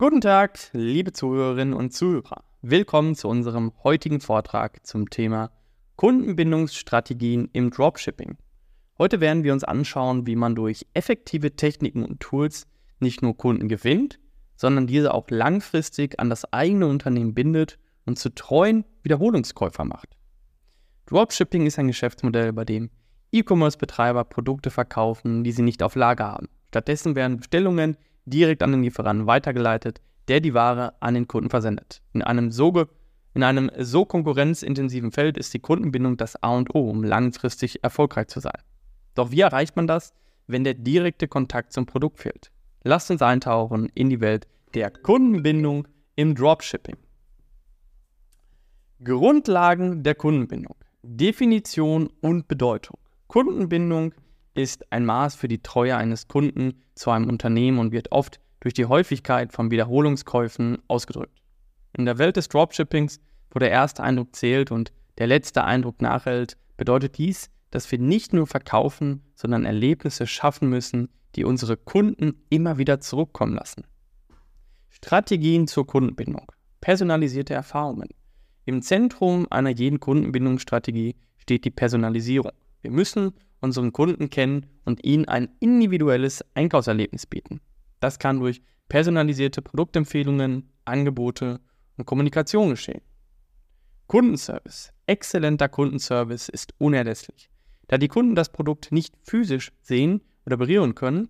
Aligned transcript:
Guten 0.00 0.22
Tag, 0.22 0.58
liebe 0.72 1.12
Zuhörerinnen 1.12 1.74
und 1.74 1.92
Zuhörer. 1.92 2.42
Willkommen 2.62 3.14
zu 3.14 3.28
unserem 3.28 3.70
heutigen 3.84 4.20
Vortrag 4.20 4.86
zum 4.86 5.10
Thema 5.10 5.50
Kundenbindungsstrategien 5.96 7.50
im 7.52 7.68
Dropshipping. 7.70 8.38
Heute 8.96 9.20
werden 9.20 9.44
wir 9.44 9.52
uns 9.52 9.62
anschauen, 9.62 10.26
wie 10.26 10.36
man 10.36 10.54
durch 10.54 10.86
effektive 10.94 11.54
Techniken 11.54 12.02
und 12.02 12.18
Tools 12.18 12.66
nicht 12.98 13.20
nur 13.20 13.36
Kunden 13.36 13.68
gewinnt, 13.68 14.18
sondern 14.56 14.86
diese 14.86 15.12
auch 15.12 15.28
langfristig 15.28 16.18
an 16.18 16.30
das 16.30 16.50
eigene 16.50 16.86
Unternehmen 16.86 17.34
bindet 17.34 17.78
und 18.06 18.18
zu 18.18 18.34
treuen 18.34 18.86
Wiederholungskäufer 19.02 19.84
macht. 19.84 20.16
Dropshipping 21.08 21.66
ist 21.66 21.78
ein 21.78 21.88
Geschäftsmodell, 21.88 22.54
bei 22.54 22.64
dem 22.64 22.88
E-Commerce-Betreiber 23.32 24.24
Produkte 24.24 24.70
verkaufen, 24.70 25.44
die 25.44 25.52
sie 25.52 25.60
nicht 25.60 25.82
auf 25.82 25.94
Lager 25.94 26.24
haben. 26.28 26.48
Stattdessen 26.68 27.16
werden 27.16 27.36
Bestellungen 27.36 27.98
direkt 28.24 28.62
an 28.62 28.72
den 28.72 28.82
Lieferanten 28.82 29.26
weitergeleitet, 29.26 30.00
der 30.28 30.40
die 30.40 30.54
Ware 30.54 30.94
an 31.00 31.14
den 31.14 31.28
Kunden 31.28 31.50
versendet. 31.50 32.02
In 32.12 32.22
einem 32.22 32.50
so, 32.50 32.86
in 33.34 33.42
einem 33.42 33.70
so 33.78 34.04
konkurrenzintensiven 34.04 35.12
Feld 35.12 35.36
ist 35.36 35.54
die 35.54 35.58
Kundenbindung 35.58 36.16
das 36.16 36.42
A 36.42 36.56
und 36.56 36.74
O, 36.74 36.90
um 36.90 37.02
langfristig 37.02 37.82
erfolgreich 37.82 38.28
zu 38.28 38.40
sein. 38.40 38.62
Doch 39.14 39.30
wie 39.30 39.40
erreicht 39.40 39.76
man 39.76 39.86
das, 39.86 40.12
wenn 40.46 40.64
der 40.64 40.74
direkte 40.74 41.28
Kontakt 41.28 41.72
zum 41.72 41.86
Produkt 41.86 42.20
fehlt? 42.20 42.50
Lasst 42.82 43.10
uns 43.10 43.22
eintauchen 43.22 43.90
in 43.94 44.08
die 44.08 44.20
Welt 44.20 44.46
der 44.74 44.90
Kundenbindung 44.90 45.86
im 46.16 46.34
Dropshipping. 46.34 46.96
Grundlagen 49.02 50.02
der 50.02 50.14
Kundenbindung. 50.14 50.76
Definition 51.02 52.10
und 52.20 52.48
Bedeutung. 52.48 52.98
Kundenbindung 53.26 54.12
ist 54.54 54.90
ein 54.92 55.04
Maß 55.04 55.34
für 55.34 55.48
die 55.48 55.62
Treue 55.62 55.96
eines 55.96 56.28
Kunden 56.28 56.82
zu 56.94 57.10
einem 57.10 57.28
Unternehmen 57.28 57.78
und 57.78 57.92
wird 57.92 58.12
oft 58.12 58.40
durch 58.60 58.74
die 58.74 58.86
Häufigkeit 58.86 59.52
von 59.52 59.70
Wiederholungskäufen 59.70 60.78
ausgedrückt. 60.88 61.40
In 61.96 62.04
der 62.04 62.18
Welt 62.18 62.36
des 62.36 62.48
Dropshippings, 62.48 63.20
wo 63.50 63.58
der 63.58 63.70
erste 63.70 64.02
Eindruck 64.02 64.34
zählt 64.36 64.70
und 64.70 64.92
der 65.18 65.26
letzte 65.26 65.64
Eindruck 65.64 66.02
nachhält, 66.02 66.56
bedeutet 66.76 67.18
dies, 67.18 67.50
dass 67.70 67.90
wir 67.90 67.98
nicht 67.98 68.32
nur 68.32 68.46
verkaufen, 68.46 69.22
sondern 69.34 69.64
Erlebnisse 69.64 70.26
schaffen 70.26 70.68
müssen, 70.68 71.08
die 71.36 71.44
unsere 71.44 71.76
Kunden 71.76 72.42
immer 72.48 72.78
wieder 72.78 73.00
zurückkommen 73.00 73.54
lassen. 73.54 73.84
Strategien 74.88 75.66
zur 75.66 75.86
Kundenbindung. 75.86 76.50
Personalisierte 76.80 77.54
Erfahrungen. 77.54 78.08
Im 78.64 78.82
Zentrum 78.82 79.46
einer 79.50 79.70
jeden 79.70 80.00
Kundenbindungsstrategie 80.00 81.16
steht 81.38 81.64
die 81.64 81.70
Personalisierung. 81.70 82.52
Wir 82.82 82.90
müssen 82.90 83.32
unseren 83.60 83.92
Kunden 83.92 84.30
kennen 84.30 84.66
und 84.84 85.04
ihnen 85.04 85.26
ein 85.26 85.50
individuelles 85.60 86.44
Einkaufserlebnis 86.54 87.26
bieten. 87.26 87.60
Das 88.00 88.18
kann 88.18 88.40
durch 88.40 88.62
personalisierte 88.88 89.62
Produktempfehlungen, 89.62 90.70
Angebote 90.84 91.60
und 91.96 92.06
Kommunikation 92.06 92.70
geschehen. 92.70 93.02
Kundenservice. 94.06 94.92
Exzellenter 95.06 95.68
Kundenservice 95.68 96.48
ist 96.48 96.74
unerlässlich. 96.78 97.50
Da 97.86 97.98
die 97.98 98.08
Kunden 98.08 98.34
das 98.34 98.50
Produkt 98.50 98.90
nicht 98.90 99.14
physisch 99.22 99.72
sehen 99.82 100.22
oder 100.46 100.56
berühren 100.56 100.94
können, 100.94 101.28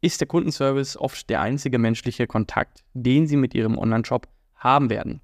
ist 0.00 0.20
der 0.20 0.28
Kundenservice 0.28 0.96
oft 0.96 1.30
der 1.30 1.40
einzige 1.40 1.78
menschliche 1.78 2.26
Kontakt, 2.26 2.84
den 2.92 3.26
sie 3.26 3.36
mit 3.36 3.54
ihrem 3.54 3.78
Online-Shop 3.78 4.28
haben 4.56 4.90
werden. 4.90 5.20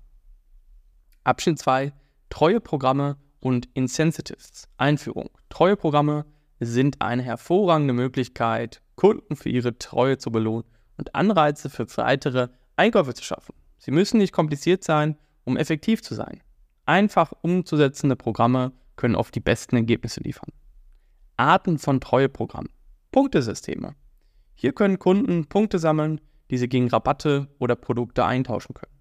Abschnitt 1.24 1.58
2. 1.58 1.92
Treue 2.30 2.60
Programme 2.60 3.16
und 3.40 3.68
Incentives. 3.74 4.68
Einführung. 4.76 5.30
Treue 5.48 5.76
Programme 5.76 6.24
sind 6.60 7.00
eine 7.00 7.22
hervorragende 7.22 7.94
Möglichkeit, 7.94 8.82
Kunden 8.96 9.36
für 9.36 9.48
ihre 9.48 9.78
Treue 9.78 10.18
zu 10.18 10.30
belohnen 10.30 10.64
und 10.96 11.14
Anreize 11.14 11.70
für 11.70 11.86
weitere 11.96 12.48
Einkäufe 12.76 13.14
zu 13.14 13.24
schaffen. 13.24 13.54
Sie 13.78 13.90
müssen 13.90 14.18
nicht 14.18 14.32
kompliziert 14.32 14.82
sein, 14.82 15.16
um 15.44 15.56
effektiv 15.56 16.02
zu 16.02 16.14
sein. 16.14 16.42
Einfach 16.84 17.32
umzusetzende 17.42 18.16
Programme 18.16 18.72
können 18.96 19.14
oft 19.14 19.34
die 19.34 19.40
besten 19.40 19.76
Ergebnisse 19.76 20.20
liefern. 20.20 20.50
Arten 21.36 21.78
von 21.78 22.00
Treueprogrammen. 22.00 22.72
Punktesysteme. 23.12 23.94
Hier 24.54 24.72
können 24.72 24.98
Kunden 24.98 25.46
Punkte 25.46 25.78
sammeln, 25.78 26.20
die 26.50 26.58
sie 26.58 26.68
gegen 26.68 26.88
Rabatte 26.88 27.48
oder 27.58 27.76
Produkte 27.76 28.24
eintauschen 28.24 28.74
können. 28.74 28.92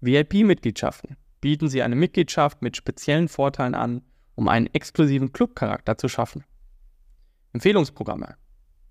VIP-Mitgliedschaften. 0.00 1.16
Bieten 1.40 1.68
Sie 1.68 1.82
eine 1.82 1.96
Mitgliedschaft 1.96 2.62
mit 2.62 2.76
speziellen 2.76 3.28
Vorteilen 3.28 3.74
an, 3.74 4.02
um 4.34 4.48
einen 4.48 4.66
exklusiven 4.66 5.32
Clubcharakter 5.32 5.98
zu 5.98 6.08
schaffen. 6.08 6.44
Empfehlungsprogramme. 7.52 8.36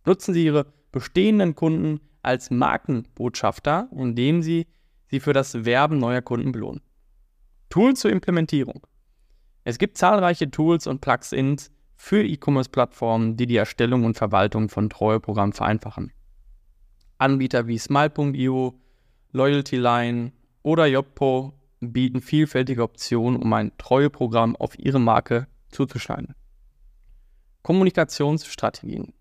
Nutzen 0.06 0.34
Sie 0.34 0.46
Ihre 0.46 0.74
bestehenden 0.92 1.56
Kunden 1.56 2.00
als 2.22 2.52
Markenbotschafter, 2.52 3.90
indem 3.96 4.42
Sie 4.42 4.68
sie 5.10 5.20
für 5.20 5.34
das 5.34 5.66
Werben 5.66 6.00
neuer 6.00 6.22
Kunden 6.22 6.52
belohnen. 6.52 6.82
Tools 7.70 8.00
zur 8.00 8.12
Implementierung. 8.12 8.88
Es 9.64 9.78
gibt 9.78 9.98
zahlreiche 9.98 10.50
Tools 10.50 10.88
und 10.88 11.02
Plugins 11.02 11.72
für 11.96 12.24
E-Commerce-Plattformen, 12.24 13.38
die 13.38 13.46
die 13.46 13.58
Erstellung 13.58 14.06
und 14.06 14.18
Verwaltung 14.18 14.70
von 14.70 14.90
Treueprogrammen 14.90 15.54
vereinfachen. 15.54 16.12
Anbieter 17.20 17.68
wie 17.68 17.78
Smile.io, 17.78 18.80
LoyaltyLine 19.32 20.32
oder 20.64 20.88
Joppo 20.88 21.54
bieten 21.80 22.22
vielfältige 22.22 22.82
Optionen, 22.82 23.40
um 23.42 23.54
ein 23.54 23.72
Treueprogramm 23.78 24.56
auf 24.56 24.78
Ihre 24.80 25.00
Marke 25.00 25.48
zuzuschneiden. 25.70 26.36
Kommunikationsstrategien, 27.64 29.14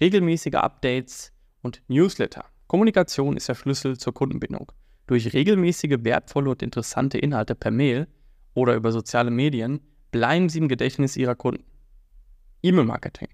regelmäßige 0.00 0.54
Updates 0.54 1.32
und 1.60 1.82
Newsletter. 1.88 2.46
Kommunikation 2.68 3.36
ist 3.36 3.50
der 3.50 3.54
Schlüssel 3.54 3.98
zur 3.98 4.14
Kundenbindung. 4.14 4.72
Durch 5.06 5.34
regelmäßige, 5.34 5.98
wertvolle 6.00 6.50
und 6.50 6.62
interessante 6.62 7.18
Inhalte 7.18 7.54
per 7.54 7.70
Mail 7.70 8.08
oder 8.54 8.74
über 8.74 8.92
soziale 8.92 9.30
Medien 9.30 9.80
bleiben 10.10 10.48
sie 10.48 10.58
im 10.58 10.68
Gedächtnis 10.68 11.18
ihrer 11.18 11.34
Kunden. 11.34 11.64
E-Mail-Marketing. 12.62 13.28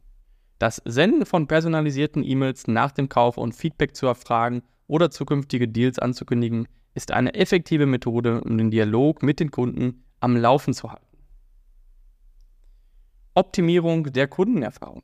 Das 0.59 0.82
Senden 0.84 1.24
von 1.24 1.47
personalisierten 1.47 2.24
E-Mails 2.24 2.66
nach 2.66 2.91
dem 2.91 3.09
Kauf 3.09 3.38
und 3.38 3.54
Feedback 3.54 3.94
zu 3.94 4.06
erfragen 4.06 4.62
oder 4.88 5.12
zukünftige 5.12 5.69
Deals 5.69 6.00
anzukündigen, 6.00 6.66
ist 6.94 7.12
eine 7.12 7.34
effektive 7.34 7.86
Methode, 7.86 8.41
um 8.42 8.59
den 8.59 8.72
Dialog 8.72 9.22
mit 9.22 9.38
den 9.38 9.53
Kunden 9.53 10.03
am 10.19 10.36
Laufen 10.36 10.74
zu 10.74 10.91
halten. 10.91 11.11
Optimierung 13.34 14.12
der 14.12 14.28
Kundenerfahrung. 14.28 15.00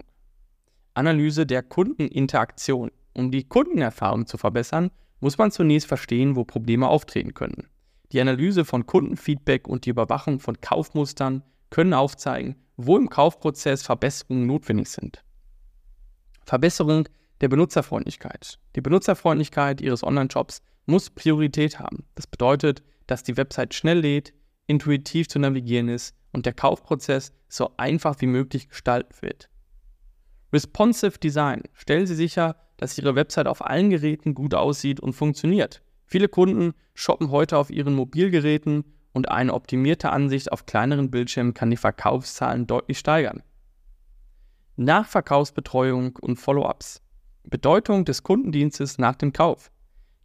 Analyse 0.92 1.46
der 1.46 1.62
Kundeninteraktion. 1.62 2.90
Um 3.14 3.30
die 3.30 3.44
Kundenerfahrung 3.44 4.26
zu 4.26 4.36
verbessern, 4.36 4.90
muss 5.20 5.38
man 5.38 5.50
zunächst 5.50 5.88
verstehen, 5.88 6.36
wo 6.36 6.44
Probleme 6.44 6.88
auftreten 6.88 7.32
können. 7.32 7.68
Die 8.12 8.20
Analyse 8.20 8.66
von 8.66 8.84
Kundenfeedback 8.84 9.66
und 9.66 9.86
die 9.86 9.90
Überwachung 9.90 10.40
von 10.40 10.60
Kaufmustern 10.60 11.42
können 11.70 11.94
aufzeigen, 11.94 12.56
wo 12.76 12.98
im 12.98 13.08
Kaufprozess 13.08 13.82
Verbesserungen 13.82 14.46
notwendig 14.46 14.90
sind. 14.90 15.24
Verbesserung 16.44 17.08
der 17.40 17.48
Benutzerfreundlichkeit. 17.48 18.58
Die 18.76 18.82
Benutzerfreundlichkeit 18.82 19.80
Ihres 19.80 20.04
Online-Shops 20.04 20.60
muss 20.84 21.08
Priorität 21.08 21.78
haben. 21.78 22.04
Das 22.14 22.26
bedeutet, 22.26 22.82
dass 23.06 23.22
die 23.22 23.38
Website 23.38 23.72
schnell 23.72 24.00
lädt, 24.00 24.34
intuitiv 24.68 25.28
zu 25.28 25.40
navigieren 25.40 25.88
ist 25.88 26.14
und 26.32 26.46
der 26.46 26.52
Kaufprozess 26.52 27.32
so 27.48 27.72
einfach 27.76 28.20
wie 28.20 28.26
möglich 28.26 28.68
gestaltet 28.68 29.20
wird. 29.22 29.48
Responsive 30.52 31.18
Design. 31.18 31.62
Stellen 31.72 32.06
Sie 32.06 32.14
sicher, 32.14 32.54
dass 32.76 32.96
Ihre 32.96 33.16
Website 33.16 33.48
auf 33.48 33.66
allen 33.66 33.90
Geräten 33.90 34.34
gut 34.34 34.54
aussieht 34.54 35.00
und 35.00 35.14
funktioniert. 35.14 35.82
Viele 36.06 36.28
Kunden 36.28 36.74
shoppen 36.94 37.30
heute 37.30 37.58
auf 37.58 37.70
ihren 37.70 37.94
Mobilgeräten 37.94 38.84
und 39.12 39.28
eine 39.28 39.52
optimierte 39.52 40.10
Ansicht 40.10 40.52
auf 40.52 40.64
kleineren 40.64 41.10
Bildschirmen 41.10 41.54
kann 41.54 41.70
die 41.70 41.76
Verkaufszahlen 41.76 42.66
deutlich 42.66 42.98
steigern. 42.98 43.42
Nachverkaufsbetreuung 44.76 46.16
und 46.20 46.36
Follow-ups. 46.36 47.02
Bedeutung 47.44 48.04
des 48.04 48.22
Kundendienstes 48.22 48.98
nach 48.98 49.16
dem 49.16 49.32
Kauf. 49.32 49.70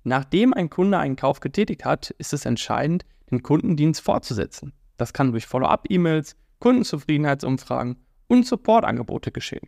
Nachdem 0.03 0.53
ein 0.53 0.69
Kunde 0.69 0.99
einen 0.99 1.15
Kauf 1.15 1.39
getätigt 1.39 1.85
hat, 1.85 2.11
ist 2.11 2.33
es 2.33 2.45
entscheidend, 2.45 3.05
den 3.33 3.43
Kundendienst 3.43 4.01
fortzusetzen. 4.01 4.73
Das 4.97 5.13
kann 5.13 5.31
durch 5.31 5.45
Follow-up-E-Mails, 5.47 6.35
Kundenzufriedenheitsumfragen 6.59 7.97
und 8.27 8.45
Supportangebote 8.45 9.31
geschehen. 9.31 9.67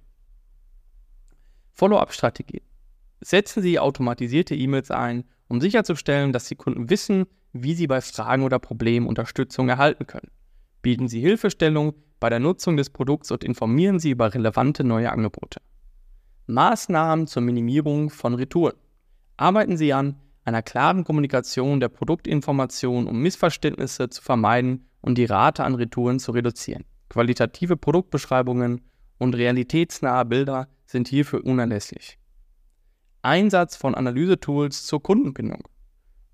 Follow-up-Strategie. 1.73 2.61
Setzen 3.21 3.61
Sie 3.61 3.79
automatisierte 3.79 4.55
E-Mails 4.55 4.91
ein, 4.91 5.25
um 5.47 5.59
sicherzustellen, 5.61 6.31
dass 6.31 6.45
die 6.45 6.55
Kunden 6.55 6.89
wissen, 6.89 7.25
wie 7.53 7.73
sie 7.73 7.87
bei 7.87 8.01
Fragen 8.01 8.43
oder 8.43 8.59
Problemen 8.59 9.07
Unterstützung 9.07 9.69
erhalten 9.69 10.07
können. 10.07 10.31
Bieten 10.81 11.07
Sie 11.07 11.21
Hilfestellung 11.21 11.95
bei 12.19 12.29
der 12.29 12.39
Nutzung 12.39 12.77
des 12.77 12.89
Produkts 12.89 13.31
und 13.31 13.43
informieren 13.43 13.99
Sie 13.99 14.11
über 14.11 14.33
relevante 14.33 14.83
neue 14.83 15.11
Angebote. 15.11 15.61
Maßnahmen 16.47 17.27
zur 17.27 17.41
Minimierung 17.41 18.09
von 18.09 18.35
Retouren. 18.35 18.75
Arbeiten 19.37 19.77
Sie 19.77 19.93
an 19.93 20.15
einer 20.45 20.61
klaren 20.61 21.03
Kommunikation 21.03 21.79
der 21.79 21.89
Produktinformation, 21.89 23.07
um 23.07 23.19
Missverständnisse 23.19 24.09
zu 24.09 24.21
vermeiden 24.21 24.87
und 25.01 25.17
die 25.17 25.25
Rate 25.25 25.63
an 25.63 25.75
Retouren 25.75 26.19
zu 26.19 26.31
reduzieren. 26.31 26.85
Qualitative 27.09 27.77
Produktbeschreibungen 27.77 28.81
und 29.17 29.35
realitätsnahe 29.35 30.25
Bilder 30.25 30.67
sind 30.85 31.07
hierfür 31.07 31.43
unerlässlich. 31.43 32.19
Einsatz 33.21 33.75
von 33.75 33.95
Analysetools 33.95 34.85
zur 34.85 35.01
Kundenbindung. 35.01 35.67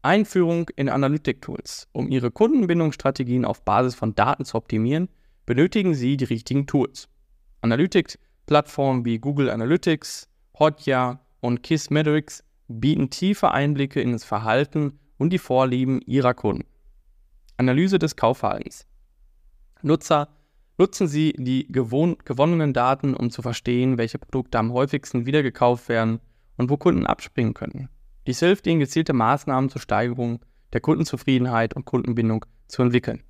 Einführung 0.01 0.69
in 0.75 0.89
Analytic-Tools. 0.89 1.87
Um 1.93 2.09
Ihre 2.09 2.31
Kundenbindungsstrategien 2.31 3.45
auf 3.45 3.63
Basis 3.63 3.95
von 3.95 4.15
Daten 4.15 4.45
zu 4.45 4.57
optimieren, 4.57 5.09
benötigen 5.45 5.93
Sie 5.93 6.17
die 6.17 6.25
richtigen 6.25 6.67
Tools. 6.67 7.07
Analytics-Plattformen 7.61 9.05
wie 9.05 9.19
Google 9.19 9.49
Analytics, 9.49 10.27
Hotjar 10.57 11.25
und 11.39 11.63
Kissmetrics 11.63 12.43
bieten 12.79 13.09
tiefe 13.09 13.51
Einblicke 13.51 14.01
in 14.01 14.11
das 14.13 14.23
Verhalten 14.23 14.99
und 15.17 15.31
die 15.31 15.37
Vorlieben 15.37 16.01
Ihrer 16.05 16.33
Kunden. 16.33 16.65
Analyse 17.57 17.99
des 17.99 18.15
Kaufverhaltens. 18.15 18.87
Nutzer 19.81 20.29
nutzen 20.77 21.07
Sie 21.07 21.33
die 21.37 21.67
gewonnenen 21.67 22.73
Daten, 22.73 23.13
um 23.13 23.29
zu 23.29 23.41
verstehen, 23.41 23.97
welche 23.97 24.17
Produkte 24.17 24.57
am 24.57 24.73
häufigsten 24.73 25.25
wiedergekauft 25.25 25.89
werden 25.89 26.19
und 26.57 26.69
wo 26.69 26.77
Kunden 26.77 27.05
abspringen 27.05 27.53
können. 27.53 27.89
Dies 28.27 28.39
hilft 28.39 28.65
Ihnen, 28.67 28.79
gezielte 28.79 29.13
Maßnahmen 29.13 29.69
zur 29.69 29.81
Steigerung 29.81 30.39
der 30.73 30.81
Kundenzufriedenheit 30.81 31.75
und 31.75 31.85
Kundenbindung 31.85 32.45
zu 32.67 32.81
entwickeln. 32.81 33.23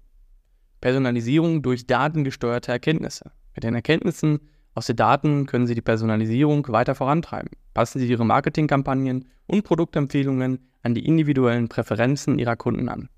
Personalisierung 0.79 1.61
durch 1.61 1.87
datengesteuerte 1.87 2.71
Erkenntnisse. 2.71 3.31
Mit 3.55 3.63
den 3.63 3.75
Erkenntnissen 3.75 4.39
aus 4.73 4.85
den 4.85 4.95
Daten 4.95 5.45
können 5.47 5.67
Sie 5.67 5.75
die 5.75 5.81
Personalisierung 5.81 6.67
weiter 6.69 6.95
vorantreiben. 6.95 7.49
Passen 7.73 7.99
Sie 7.99 8.07
Ihre 8.07 8.25
Marketingkampagnen 8.25 9.25
und 9.47 9.63
Produktempfehlungen 9.63 10.59
an 10.81 10.95
die 10.95 11.05
individuellen 11.05 11.67
Präferenzen 11.67 12.39
Ihrer 12.39 12.55
Kunden 12.55 12.87
an. 12.87 13.09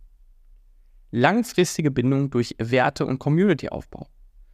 Langfristige 1.11 1.91
Bindung 1.91 2.31
durch 2.31 2.55
Werte 2.57 3.05
und 3.05 3.19
Community-Aufbau. 3.19 4.07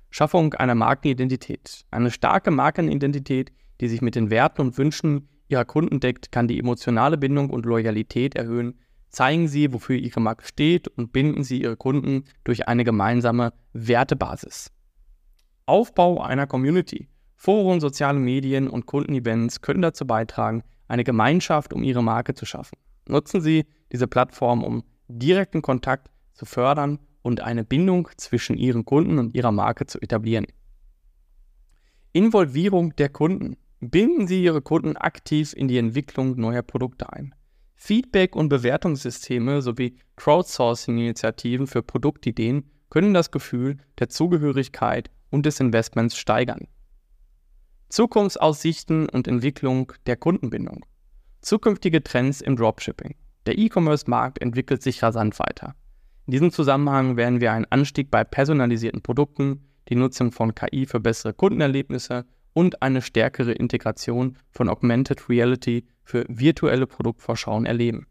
Schaffung 0.10 0.54
einer 0.56 0.76
Markenidentität. 0.76 1.86
Eine 1.92 2.12
starke 2.12 2.52
Markenidentität, 2.52 3.52
die 3.80 3.88
sich 3.88 4.02
mit 4.02 4.16
den 4.16 4.30
Werten 4.30 4.62
und 4.62 4.78
Wünschen 4.78 5.30
Ihrer 5.48 5.66
Kunden 5.66 6.00
deckt, 6.00 6.32
kann 6.32 6.48
die 6.48 6.60
emotionale 6.60 7.18
Bindung 7.18 7.50
und 7.50 7.66
Loyalität 7.66 8.36
erhöhen. 8.36 8.78
Zeigen 9.10 9.48
Sie, 9.48 9.72
wofür 9.74 9.96
Ihre 9.96 10.20
Marke 10.20 10.46
steht 10.46 10.88
und 10.90 11.14
binden 11.14 11.44
Sie 11.44 11.62
Ihre 11.62 11.78
Kunden 11.78 12.26
durch 12.44 12.68
eine 12.68 12.84
gemeinsame 12.84 13.54
Wertebasis. 13.74 14.72
Aufbau 15.70 16.22
einer 16.22 16.48
Community. 16.48 17.08
Foren, 17.36 17.80
soziale 17.80 18.20
Medien 18.20 18.68
und 18.68 18.86
Kundenevents 18.86 19.62
können 19.62 19.82
dazu 19.82 20.06
beitragen, 20.06 20.64
eine 20.88 21.04
Gemeinschaft 21.04 21.74
um 21.74 21.84
Ihre 21.84 22.04
Marke 22.04 22.34
zu 22.34 22.46
schaffen. 22.46 22.78
Nutzen 23.08 23.40
Sie 23.40 23.66
diese 23.92 24.08
Plattform, 24.08 24.64
um 24.64 24.84
direkten 25.08 25.62
Kontakt 25.62 26.10
zu 26.34 26.46
fördern 26.46 27.00
und 27.22 27.42
eine 27.42 27.64
Bindung 27.64 28.10
zwischen 28.18 28.58
Ihren 28.58 28.84
Kunden 28.84 29.20
und 29.20 29.36
Ihrer 29.36 29.52
Marke 29.52 29.86
zu 29.86 30.02
etablieren. 30.02 30.48
Involvierung 32.12 32.96
der 32.96 33.10
Kunden. 33.10 33.56
Binden 33.80 34.28
Sie 34.28 34.44
Ihre 34.44 34.62
Kunden 34.62 34.98
aktiv 34.98 35.54
in 35.54 35.68
die 35.68 35.78
Entwicklung 35.78 36.38
neuer 36.40 36.64
Produkte 36.64 37.14
ein. 37.14 37.34
Feedback- 37.76 38.36
und 38.36 38.50
Bewertungssysteme 38.50 39.62
sowie 39.62 39.98
Crowdsourcing-Initiativen 40.18 41.68
für 41.68 41.84
Produktideen 41.84 42.70
können 42.90 43.14
das 43.14 43.32
Gefühl 43.32 43.78
der 44.00 44.10
Zugehörigkeit 44.10 45.10
und 45.30 45.46
des 45.46 45.60
Investments 45.60 46.18
steigern. 46.18 46.68
Zukunftsaussichten 47.90 49.10
und 49.10 49.28
Entwicklung 49.28 49.92
der 50.06 50.16
Kundenbindung. 50.16 50.86
Zukünftige 51.42 52.04
Trends 52.04 52.42
im 52.42 52.56
Dropshipping. 52.56 53.16
Der 53.46 53.58
E-Commerce-Markt 53.58 54.42
entwickelt 54.42 54.84
sich 54.84 55.02
rasant 55.02 55.40
weiter. 55.40 55.76
In 56.28 56.32
diesem 56.32 56.52
Zusammenhang 56.52 57.18
werden 57.18 57.42
wir 57.42 57.52
einen 57.52 57.66
Anstieg 57.66 58.12
bei 58.12 58.24
personalisierten 58.24 59.02
Produkten, 59.02 59.66
die 59.88 59.96
Nutzung 59.96 60.32
von 60.32 60.54
KI 60.54 60.86
für 60.86 61.00
bessere 61.00 61.34
Kundenerlebnisse 61.34 62.26
und 62.54 62.84
eine 62.84 63.02
stärkere 63.02 63.54
Integration 63.54 64.38
von 64.52 64.70
Augmented 64.70 65.30
Reality 65.30 65.88
für 66.04 66.26
virtuelle 66.28 66.86
Produktvorschauen 66.86 67.66
erleben. 67.66 68.06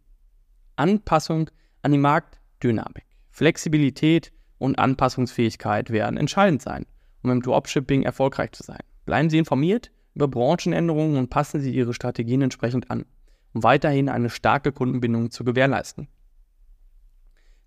Anpassung 0.74 1.50
an 1.82 1.92
die 1.92 1.98
Marktdynamik, 1.98 3.06
Flexibilität 3.30 4.32
und 4.58 4.78
Anpassungsfähigkeit 4.78 5.90
werden 5.90 6.16
entscheidend 6.16 6.62
sein, 6.62 6.86
um 7.22 7.30
im 7.30 7.42
Dropshipping 7.42 8.02
erfolgreich 8.02 8.52
zu 8.52 8.62
sein. 8.62 8.80
Bleiben 9.06 9.30
Sie 9.30 9.38
informiert 9.38 9.90
über 10.14 10.28
Branchenänderungen 10.28 11.16
und 11.16 11.30
passen 11.30 11.60
Sie 11.60 11.74
Ihre 11.74 11.94
Strategien 11.94 12.42
entsprechend 12.42 12.90
an, 12.90 13.06
um 13.52 13.62
weiterhin 13.62 14.08
eine 14.08 14.30
starke 14.30 14.72
Kundenbindung 14.72 15.30
zu 15.30 15.44
gewährleisten. 15.44 16.08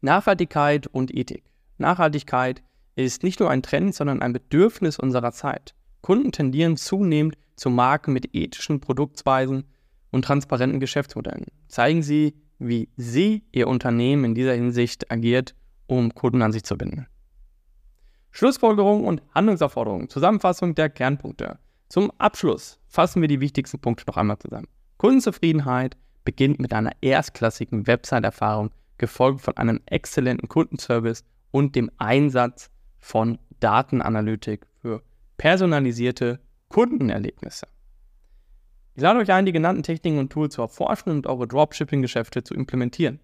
Nachhaltigkeit 0.01 0.87
und 0.87 1.15
Ethik. 1.15 1.43
Nachhaltigkeit 1.77 2.63
ist 2.95 3.23
nicht 3.23 3.39
nur 3.39 3.49
ein 3.49 3.61
Trend, 3.61 3.95
sondern 3.95 4.21
ein 4.21 4.33
Bedürfnis 4.33 4.99
unserer 4.99 5.31
Zeit. 5.31 5.75
Kunden 6.01 6.31
tendieren 6.31 6.77
zunehmend 6.77 7.37
zu 7.55 7.69
Marken 7.69 8.13
mit 8.13 8.35
ethischen 8.35 8.79
Produktweisen 8.79 9.65
und 10.11 10.25
transparenten 10.25 10.79
Geschäftsmodellen. 10.79 11.45
Zeigen 11.67 12.03
Sie, 12.03 12.33
wie 12.59 12.89
Sie 12.97 13.43
Ihr 13.51 13.67
Unternehmen 13.67 14.25
in 14.25 14.35
dieser 14.35 14.53
Hinsicht 14.53 15.11
agiert, 15.11 15.55
um 15.87 16.13
Kunden 16.13 16.41
an 16.41 16.51
sich 16.51 16.63
zu 16.63 16.77
binden. 16.77 17.07
Schlussfolgerungen 18.31 19.05
und 19.05 19.21
Handlungsaufforderungen. 19.33 20.09
Zusammenfassung 20.09 20.75
der 20.75 20.89
Kernpunkte. 20.89 21.59
Zum 21.89 22.11
Abschluss 22.17 22.79
fassen 22.87 23.21
wir 23.21 23.27
die 23.27 23.41
wichtigsten 23.41 23.79
Punkte 23.79 24.05
noch 24.07 24.17
einmal 24.17 24.39
zusammen. 24.39 24.67
Kundenzufriedenheit 24.97 25.97
beginnt 26.23 26.59
mit 26.59 26.73
einer 26.73 26.91
erstklassigen 27.01 27.87
Website-Erfahrung 27.87 28.71
gefolgt 28.97 29.41
von 29.41 29.57
einem 29.57 29.81
exzellenten 29.87 30.47
Kundenservice 30.47 31.25
und 31.51 31.75
dem 31.75 31.91
Einsatz 31.97 32.69
von 32.99 33.39
Datenanalytik 33.59 34.67
für 34.81 35.01
personalisierte 35.37 36.39
Kundenerlebnisse. 36.69 37.67
Ich 38.93 39.01
lade 39.01 39.19
euch 39.19 39.31
ein, 39.31 39.45
die 39.45 39.51
genannten 39.51 39.83
Techniken 39.83 40.19
und 40.19 40.31
Tools 40.31 40.53
zu 40.53 40.61
erforschen 40.61 41.11
und 41.11 41.27
eure 41.27 41.47
Dropshipping-Geschäfte 41.47 42.43
zu 42.43 42.53
implementieren. 42.53 43.19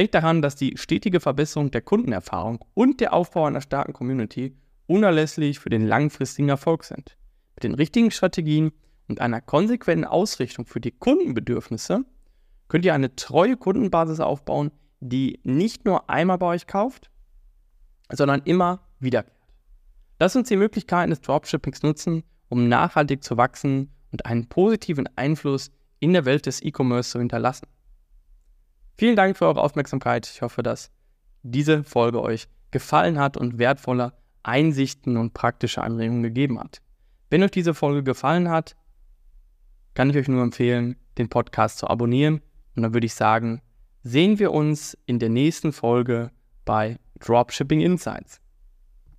Denkt 0.00 0.14
daran, 0.14 0.40
dass 0.40 0.56
die 0.56 0.78
stetige 0.78 1.20
Verbesserung 1.20 1.70
der 1.72 1.82
Kundenerfahrung 1.82 2.64
und 2.72 3.00
der 3.00 3.12
Aufbau 3.12 3.44
einer 3.44 3.60
starken 3.60 3.92
Community 3.92 4.56
unerlässlich 4.86 5.58
für 5.58 5.68
den 5.68 5.86
langfristigen 5.86 6.48
Erfolg 6.48 6.84
sind. 6.84 7.18
Mit 7.54 7.64
den 7.64 7.74
richtigen 7.74 8.10
Strategien 8.10 8.72
und 9.08 9.20
einer 9.20 9.42
konsequenten 9.42 10.06
Ausrichtung 10.06 10.64
für 10.64 10.80
die 10.80 10.92
Kundenbedürfnisse 10.92 12.06
könnt 12.68 12.86
ihr 12.86 12.94
eine 12.94 13.14
treue 13.14 13.58
Kundenbasis 13.58 14.20
aufbauen, 14.20 14.70
die 15.00 15.38
nicht 15.42 15.84
nur 15.84 16.08
einmal 16.08 16.38
bei 16.38 16.46
euch 16.46 16.66
kauft, 16.66 17.10
sondern 18.10 18.40
immer 18.46 18.80
wiederkehrt. 19.00 19.36
Lasst 20.18 20.34
uns 20.34 20.48
die 20.48 20.56
Möglichkeiten 20.56 21.10
des 21.10 21.20
Dropshippings 21.20 21.82
nutzen, 21.82 22.24
um 22.48 22.68
nachhaltig 22.68 23.22
zu 23.22 23.36
wachsen 23.36 23.90
und 24.12 24.24
einen 24.24 24.48
positiven 24.48 25.10
Einfluss 25.16 25.70
in 25.98 26.14
der 26.14 26.24
Welt 26.24 26.46
des 26.46 26.62
E-Commerce 26.62 27.10
zu 27.10 27.18
hinterlassen. 27.18 27.66
Vielen 29.00 29.16
Dank 29.16 29.38
für 29.38 29.46
eure 29.46 29.62
Aufmerksamkeit. 29.62 30.28
Ich 30.30 30.42
hoffe, 30.42 30.62
dass 30.62 30.90
diese 31.42 31.84
Folge 31.84 32.20
euch 32.20 32.48
gefallen 32.70 33.18
hat 33.18 33.38
und 33.38 33.56
wertvolle 33.56 34.12
Einsichten 34.42 35.16
und 35.16 35.32
praktische 35.32 35.80
Anregungen 35.80 36.22
gegeben 36.22 36.60
hat. 36.60 36.82
Wenn 37.30 37.42
euch 37.42 37.50
diese 37.50 37.72
Folge 37.72 38.02
gefallen 38.02 38.50
hat, 38.50 38.76
kann 39.94 40.10
ich 40.10 40.16
euch 40.18 40.28
nur 40.28 40.42
empfehlen, 40.42 40.96
den 41.16 41.30
Podcast 41.30 41.78
zu 41.78 41.88
abonnieren. 41.88 42.42
Und 42.76 42.82
dann 42.82 42.92
würde 42.92 43.06
ich 43.06 43.14
sagen, 43.14 43.62
sehen 44.02 44.38
wir 44.38 44.52
uns 44.52 44.98
in 45.06 45.18
der 45.18 45.30
nächsten 45.30 45.72
Folge 45.72 46.30
bei 46.66 46.98
Dropshipping 47.20 47.80
Insights. 47.80 48.42